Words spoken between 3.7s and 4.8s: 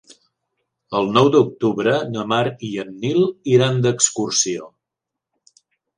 d'excursió.